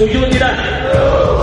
[0.00, 0.56] Setuju tidak?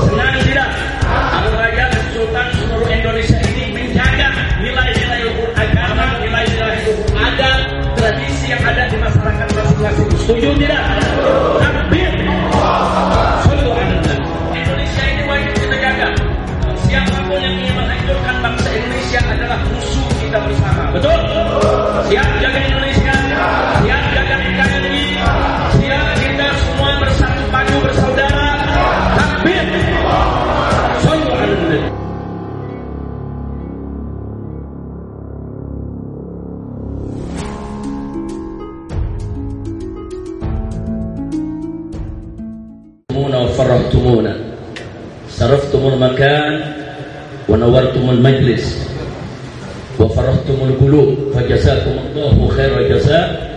[0.10, 0.66] Senang tidak?
[1.06, 7.70] Abu dan Sultan seluruh Indonesia ini menjaga nilai-nilai hukum agama, nilai-nilai hukum adat,
[8.01, 10.10] tradisi yang ada di masyarakat masing-masing.
[10.26, 10.81] Setuju tidak?
[11.62, 12.10] Takbir.
[14.58, 16.08] Indonesia ini wajib kita jaga.
[16.89, 20.98] Siapa pun yang ingin menghancurkan bangsa Indonesia adalah musuh kita bersama.
[20.98, 21.20] Betul?
[22.09, 23.13] Siap jaga Indonesia?
[23.85, 23.97] Siap
[43.27, 44.34] تكرمونا وفرحتمونا
[45.30, 46.61] صرفتم المكان
[47.48, 48.89] ونورتم المجلس
[50.01, 53.52] وفرحتم القلوب فجزاكم الله خير الجزاء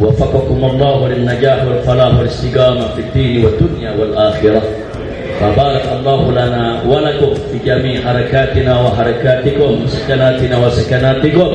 [0.00, 4.62] وفقكم الله للنجاح والفلاح والاستقامة في الدين والدنيا والآخرة
[5.40, 11.50] فبارك الله لنا ولكم في جميع حركاتنا وحركاتكم سكناتنا وسكناتكم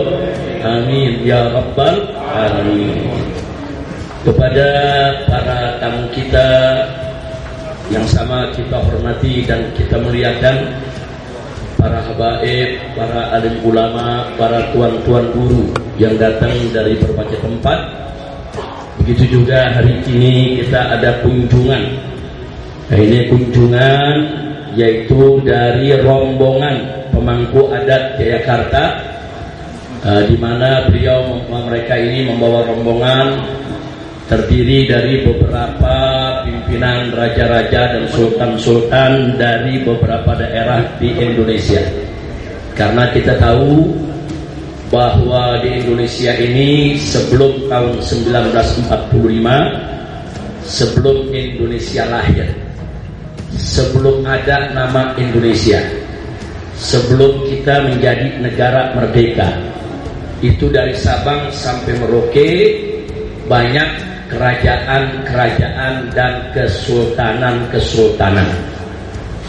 [0.65, 3.09] آمين يا رب العالمين
[4.19, 4.67] kepada
[5.31, 6.47] para tamu kita
[7.92, 10.72] yang sama kita hormati dan kita muliakan
[11.76, 15.68] para habaib, para alim ulama, para tuan-tuan guru
[16.00, 17.78] yang datang dari berbagai tempat.
[19.04, 21.82] Begitu juga hari ini kita ada kunjungan.
[22.88, 24.14] Nah, ini kunjungan
[24.74, 28.84] yaitu dari rombongan pemangku adat Jayakarta
[30.02, 33.44] eh, di mana beliau mereka ini membawa rombongan
[34.24, 35.96] terdiri dari beberapa
[36.48, 41.84] pimpinan raja-raja dan sultan-sultan dari beberapa daerah di Indonesia.
[42.72, 43.92] Karena kita tahu
[44.88, 49.92] bahwa di Indonesia ini sebelum tahun 1945,
[50.64, 52.48] sebelum Indonesia lahir,
[53.60, 55.84] sebelum ada nama Indonesia,
[56.80, 59.52] sebelum kita menjadi negara merdeka,
[60.40, 62.50] itu dari Sabang sampai Merauke
[63.48, 63.88] banyak
[64.28, 68.48] kerajaan-kerajaan dan kesultanan-kesultanan.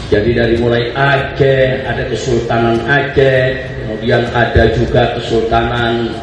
[0.06, 6.14] Jadi dari mulai Aceh ada Kesultanan Aceh, kemudian ada juga Kesultanan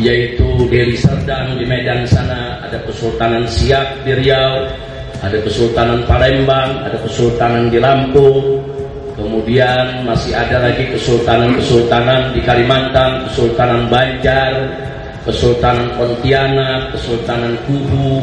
[0.00, 4.68] yaitu Deli Serdang di Medan sana, ada Kesultanan Siak di Riau,
[5.20, 8.64] ada Kesultanan Palembang, ada Kesultanan di Lampung,
[9.16, 14.52] kemudian masih ada lagi Kesultanan-Kesultanan di Kalimantan, Kesultanan Banjar,
[15.26, 18.22] Kesultanan Pontianak, Kesultanan Kubu,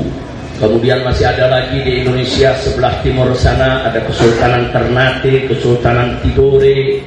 [0.55, 7.03] kemudian masih ada lagi di Indonesia sebelah timur sana ada Kesultanan Ternate, Kesultanan Tidore,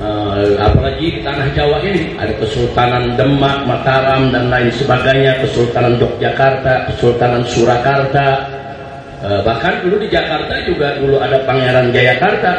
[0.00, 6.88] eh, apalagi di tanah Jawa ini ada Kesultanan Demak, Mataram dan lain sebagainya, Kesultanan Yogyakarta,
[6.88, 8.28] Kesultanan Surakarta,
[9.20, 12.52] eh, bahkan dulu di Jakarta juga dulu ada Pangeran Jayakarta.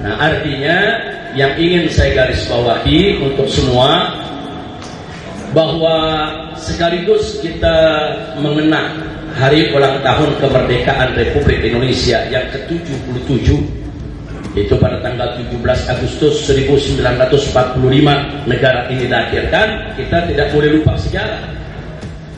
[0.00, 1.04] Nah artinya
[1.36, 4.17] yang ingin saya garis bawahi untuk semua
[5.58, 5.96] bahwa
[6.54, 7.74] sekaligus kita
[8.38, 8.94] mengenang
[9.34, 13.58] hari ulang tahun kemerdekaan Republik Indonesia yang ke-77
[14.54, 15.58] itu pada tanggal 17
[15.90, 17.74] Agustus 1945
[18.46, 21.42] negara ini dilahirkan kita tidak boleh lupa sejarah.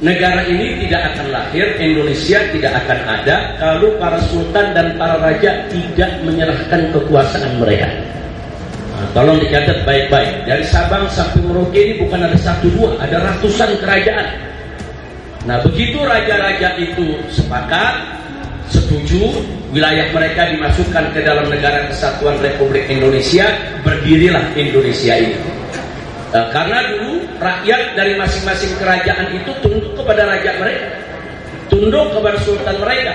[0.01, 5.69] Negara ini tidak akan lahir Indonesia tidak akan ada kalau para sultan dan para raja
[5.69, 7.85] tidak menyerahkan kekuasaan mereka
[9.11, 10.45] Tolong dicatat baik-baik.
[10.47, 14.29] Dari Sabang sampai Merauke ini bukan ada satu dua, ada ratusan kerajaan.
[15.49, 17.97] Nah, begitu raja-raja itu sepakat,
[18.69, 19.41] setuju,
[19.73, 23.49] wilayah mereka dimasukkan ke dalam negara kesatuan Republik Indonesia,
[23.81, 25.39] berdirilah Indonesia ini.
[26.31, 30.87] Nah, karena dulu rakyat dari masing-masing kerajaan itu tunduk kepada raja mereka,
[31.67, 33.15] tunduk kepada sultan mereka.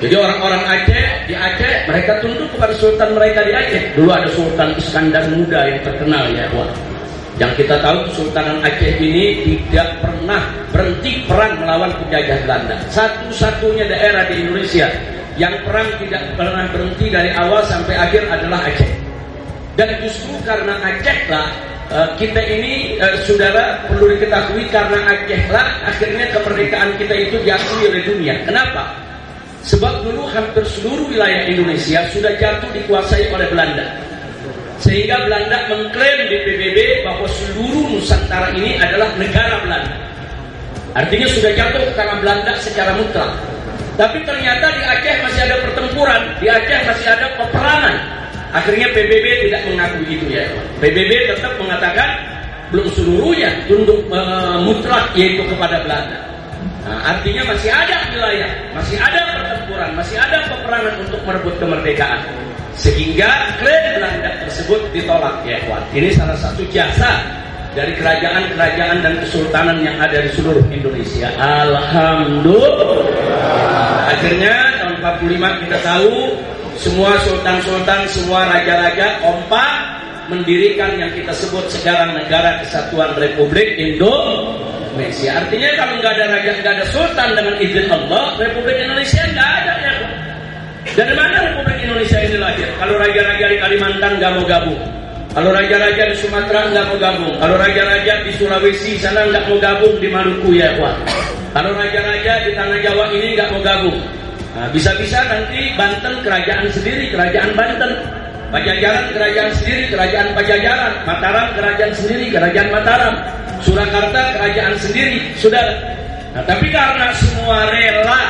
[0.00, 3.84] Jadi orang-orang Aceh di Aceh mereka tunduk kepada sultan mereka di Aceh.
[3.92, 6.72] Dulu ada Sultan Iskandar Muda yang terkenal ya, wah.
[7.36, 10.40] Yang kita tahu Kesultanan Aceh ini tidak pernah
[10.72, 12.76] berhenti perang melawan penjajah Belanda.
[12.88, 14.88] Satu-satunya daerah di Indonesia
[15.36, 18.92] yang perang tidak pernah berhenti dari awal sampai akhir adalah Aceh.
[19.76, 21.48] Dan justru karena Aceh lah
[21.92, 27.84] eh, kita ini eh, saudara perlu diketahui karena Aceh lah akhirnya kemerdekaan kita itu diakui
[27.84, 28.32] oleh dunia.
[28.48, 29.09] Kenapa?
[29.60, 33.84] Sebab dulu hampir seluruh wilayah Indonesia sudah jatuh dikuasai oleh Belanda.
[34.80, 39.96] Sehingga Belanda mengklaim di PBB bahwa seluruh Nusantara ini adalah negara Belanda.
[40.96, 43.30] Artinya sudah jatuh tangan Belanda secara mutlak.
[44.00, 47.96] Tapi ternyata di Aceh masih ada pertempuran, di Aceh masih ada peperangan.
[48.56, 50.48] Akhirnya PBB tidak mengakui itu ya.
[50.80, 52.08] PBB tetap mengatakan
[52.72, 56.29] belum seluruhnya tunduk uh, mutlak yaitu kepada Belanda.
[56.80, 62.20] Nah, artinya masih ada wilayah, masih ada pertempuran, masih ada peperangan untuk merebut kemerdekaan.
[62.80, 63.28] Sehingga
[63.60, 65.84] klaim Belanda tersebut ditolak ya kawan.
[65.92, 67.20] Ini salah satu jasa
[67.76, 71.28] dari kerajaan-kerajaan dan kesultanan yang ada di seluruh Indonesia.
[71.36, 73.04] Alhamdulillah.
[74.10, 76.40] Akhirnya tahun 45 kita tahu
[76.80, 80.00] semua sultan-sultan, semua raja-raja kompak
[80.32, 84.79] mendirikan yang kita sebut sekarang Negara Kesatuan Republik Indonesia.
[85.30, 89.74] Artinya kalau nggak ada raja, nggak ada sultan dengan izin Allah, Republik Indonesia nggak ada
[89.78, 89.92] ya.
[90.96, 92.68] Dari mana Republik Indonesia ini lahir?
[92.80, 94.80] Kalau raja-raja di Kalimantan nggak mau gabung,
[95.30, 99.94] kalau raja-raja di Sumatera nggak mau gabung, kalau raja-raja di Sulawesi sana nggak mau gabung
[100.02, 100.96] di Maluku ya, wah.
[101.50, 103.98] Kalau raja-raja di tanah Jawa ini nggak mau gabung,
[104.58, 107.92] nah, bisa-bisa nanti Banten kerajaan sendiri, kerajaan Banten.
[108.50, 110.92] Pajajaran kerajaan sendiri, kerajaan Pajajaran.
[111.06, 113.14] Mataram kerajaan sendiri, kerajaan Mataram.
[113.62, 115.62] Surakarta kerajaan sendiri, sudah.
[116.34, 118.22] Nah, tapi karena semua rela,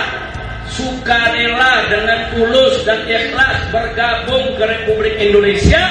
[0.68, 5.84] sukarela dengan tulus dan ikhlas bergabung ke Republik Indonesia,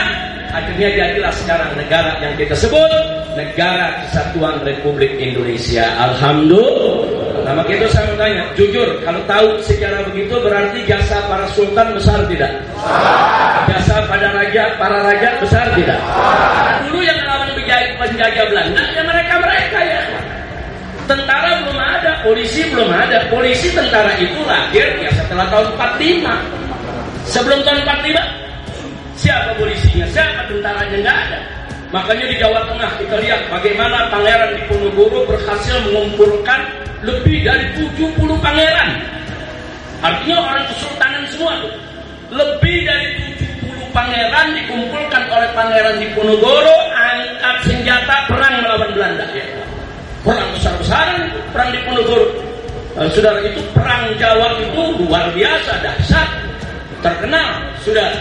[0.53, 2.91] akhirnya jadilah sekarang negara yang kita sebut
[3.37, 5.85] Negara Kesatuan Republik Indonesia.
[5.95, 7.28] Alhamdulillah.
[7.49, 11.97] Nah, maka itu saya mau tanya, jujur, kalau tahu sejarah begitu berarti jasa para sultan
[11.97, 12.61] besar tidak?
[13.65, 15.97] Jasa pada raja, para raja besar tidak?
[16.85, 17.49] Dulu yang melawan
[17.97, 20.01] penjajah Belanda, ya mereka-mereka ya.
[21.09, 23.17] Tentara belum ada, polisi belum ada.
[23.33, 27.33] Polisi tentara itu lahir ya setelah tahun 45.
[27.33, 28.29] Sebelum tahun 45,
[29.17, 30.05] siapa polisinya?
[30.13, 30.97] Siapa tentaranya?
[31.01, 31.39] Nggak ada.
[31.89, 38.89] Makanya di Jawa Tengah kita lihat bagaimana Pangeran Diponegoro berhasil mengumpulkan lebih dari 70 pangeran.
[39.99, 41.73] Artinya orang kesultanan semua tuh.
[42.29, 43.07] Lebih dari
[43.63, 49.45] 70 pangeran dikumpulkan oleh Pangeran Diponegoro angkat senjata perang melawan Belanda ya.
[50.21, 52.27] Perang besar-besaran perang Diponegoro.
[52.99, 56.29] Nah, saudara itu perang Jawa itu luar biasa dahsyat
[56.99, 58.11] terkenal sudah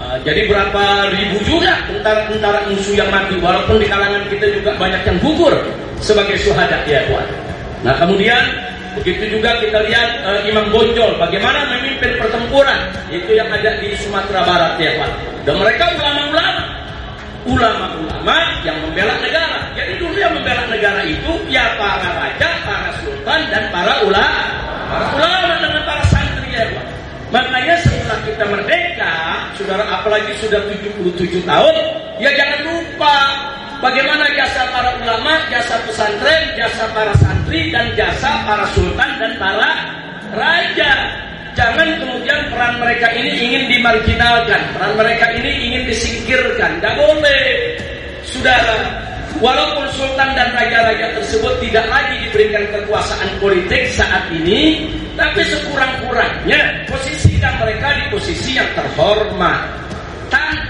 [0.00, 5.02] uh, jadi berapa ribu juga tentara-tentara musuh yang mati walaupun di kalangan kita juga banyak
[5.04, 5.52] yang gugur
[6.00, 7.45] sebagai syuhada ya kawan.
[7.86, 8.42] Nah kemudian
[8.98, 14.42] begitu juga kita lihat uh, Imam Bonjol bagaimana memimpin pertempuran itu yang ada di Sumatera
[14.42, 15.10] Barat ya Pak.
[15.46, 16.62] Dan mereka ulama-ulama,
[17.46, 18.36] ulama-ulama
[18.66, 19.70] yang membela negara.
[19.78, 24.42] Jadi dulu yang membela negara itu ya para raja, para sultan dan para ulama,
[24.90, 26.84] para ulama dengan para santri ya Pak.
[27.30, 29.14] Makanya setelah kita merdeka,
[29.54, 31.74] saudara apalagi sudah 77 tahun,
[32.18, 33.14] ya jangan lupa
[33.76, 39.70] Bagaimana jasa para ulama, jasa pesantren, jasa para santri, dan jasa para sultan dan para
[40.32, 40.92] raja.
[41.52, 46.80] Jangan kemudian peran mereka ini ingin dimarginalkan, peran mereka ini ingin disingkirkan.
[46.80, 47.44] Tidak boleh.
[48.24, 48.76] Saudara,
[49.44, 54.88] walaupun sultan dan raja-raja tersebut tidak lagi diberikan kekuasaan politik saat ini,
[55.20, 59.85] tapi sekurang-kurangnya posisikan mereka di posisi yang terhormat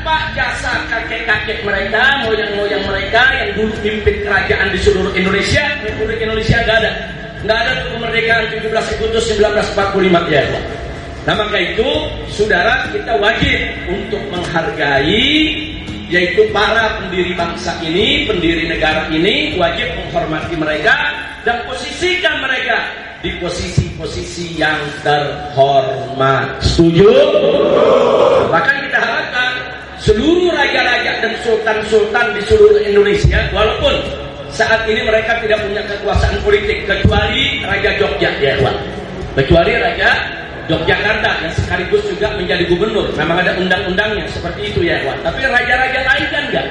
[0.06, 6.62] tanpa jasa kakek-kakek mereka, moyang-moyang mereka yang dulu pimpin kerajaan di seluruh Indonesia, Republik Indonesia
[6.62, 6.93] nggak ada.
[7.43, 10.47] Nggak ada tuh kemerdekaan 17 Agustus 1945 ya.
[11.26, 11.91] Nah maka itu,
[12.31, 13.58] saudara kita wajib
[13.91, 15.26] untuk menghargai
[16.06, 22.79] yaitu para pendiri bangsa ini, pendiri negara ini wajib menghormati mereka dan posisikan mereka
[23.26, 26.63] di posisi-posisi yang terhormat.
[26.63, 27.10] Setuju?
[28.55, 29.45] Bahkan kita harapkan
[30.06, 33.98] seluruh raja-raja dan sultan-sultan di seluruh Indonesia, walaupun
[34.55, 38.77] saat ini mereka tidak punya kekuasaan politik kecuali Raja Jogja, ya Pak.
[39.36, 40.08] Kecuali Raja
[40.70, 43.10] Yogyakarta yang sekaligus juga menjadi gubernur.
[43.19, 45.27] Memang ada undang-undangnya seperti itu ya Pak.
[45.27, 46.67] Tapi raja-raja lain kan enggak.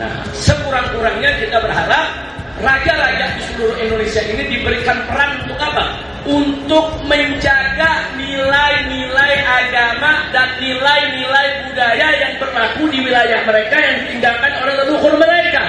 [0.00, 2.06] Nah, sekurang-kurangnya kita berharap
[2.62, 5.84] raja-raja di seluruh Indonesia ini diberikan peran untuk apa?
[6.22, 14.74] Untuk menjaga nilai-nilai agama dan nilai-nilai budaya yang berlaku di wilayah mereka yang ditinggalkan oleh
[14.86, 15.64] leluhur mereka.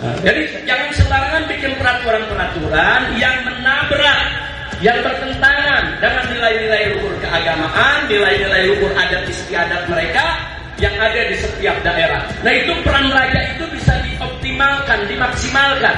[0.00, 4.20] Nah, jadi jangan sembarangan bikin peraturan-peraturan yang menabrak,
[4.80, 10.40] yang bertentangan dengan nilai-nilai luhur keagamaan, nilai-nilai luhur adat istiadat mereka
[10.80, 12.24] yang ada di setiap daerah.
[12.40, 13.64] Nah itu peran raja itu
[14.60, 15.96] dioptimalkan, dimaksimalkan.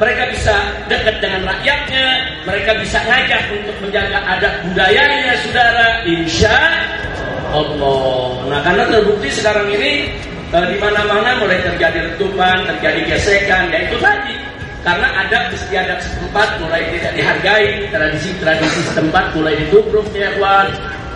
[0.00, 0.54] Mereka bisa
[0.90, 2.06] dekat dengan rakyatnya,
[2.42, 5.88] mereka bisa ngajak untuk menjaga adat budayanya, saudara.
[6.02, 6.56] Insya
[7.54, 8.28] Allah.
[8.50, 10.10] Nah karena terbukti sekarang ini
[10.50, 14.34] eh, di mana-mana mulai terjadi letupan, terjadi gesekan, ya itu tadi.
[14.82, 20.66] Karena ada istiadat setempat mulai tidak dihargai, tradisi-tradisi setempat mulai ditubruk ya kawan.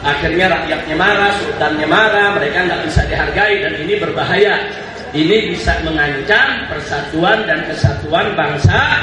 [0.07, 4.86] Akhirnya rakyatnya marah, sultannya marah, mereka nggak bisa dihargai dan ini berbahaya.
[5.17, 9.01] Ini bisa mengancam persatuan dan kesatuan bangsa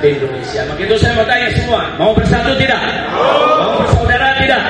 [0.00, 0.64] Indonesia.
[0.64, 2.80] Maka itu saya mau tanya semua, mau bersatu tidak?
[3.60, 4.62] Mau bersaudara tidak?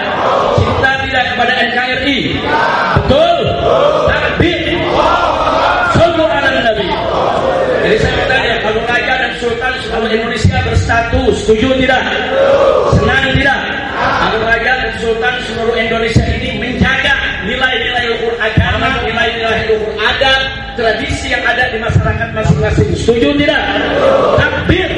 [0.58, 2.18] Cinta tidak kepada NKRI?
[3.06, 3.38] Betul?
[4.10, 4.62] Takbir?
[5.94, 6.88] Sallu ala Nabi.
[7.86, 12.02] Jadi saya mau tanya, kalau Raja dan Sultan seluruh Indonesia bersatu, setuju tidak?
[12.98, 13.60] Senang tidak?
[13.94, 17.14] Kalau Raja dan Sultan seluruh Indonesia ini menjaga
[17.46, 20.42] nilai-nilai hukum agama, nilai-nilai hukum adat,
[20.80, 22.88] tradisi yang ada di masyarakat masing-masing.
[22.96, 23.62] Setuju tidak?
[24.40, 24.90] Takbir.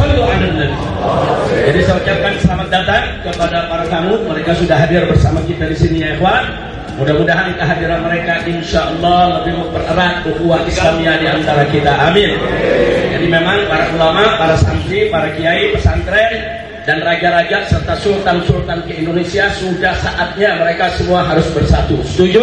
[0.00, 0.24] Sallu.
[1.66, 4.16] Jadi saya ucapkan selamat datang kepada para tamu.
[4.24, 6.44] Mereka sudah hadir bersama kita di sini ya ikhwan.
[6.96, 11.92] Mudah-mudahan kehadiran mereka insya Allah lebih mempererat ukhuwah Islamiyah di antara kita.
[11.92, 12.32] Amin.
[13.12, 16.32] Jadi memang para ulama, para santri, para kiai, pesantren,
[16.88, 22.00] dan raja-raja serta sultan-sultan ke Indonesia sudah saatnya mereka semua harus bersatu.
[22.06, 22.40] Setuju?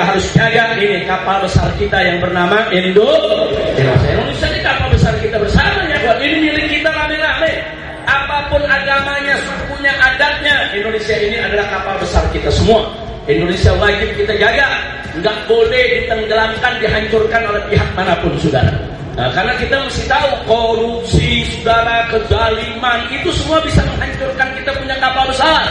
[0.00, 3.04] Mereka harus jaga ini kapal besar kita yang bernama Indo.
[3.76, 4.08] Indonesia.
[4.16, 7.52] Indonesia ini kapal besar kita bersama ya, buat ini milik kita rame-rame.
[8.08, 12.88] Apa pun agamanya, sukunya, adatnya, Indonesia ini adalah kapal besar kita semua.
[13.28, 14.72] Indonesia wajib kita jaga,
[15.20, 18.72] nggak boleh ditenggelamkan, dihancurkan oleh pihak mana pun, saudara.
[19.20, 25.28] Nah, karena kita mesti tahu korupsi, saudara, kezaliman itu semua bisa menghancurkan kita punya kapal
[25.28, 25.68] besar.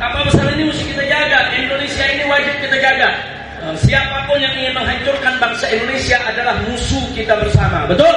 [0.00, 1.52] Kapal besar ini mesti kita jaga.
[1.52, 3.12] Indonesia ini wajib kita jaga.
[3.60, 7.84] Siapa pun yang ingin menghancurkan bangsa Indonesia adalah musuh kita bersama.
[7.84, 8.08] Betul?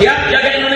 [0.00, 0.75] Siap jaga Indonesia.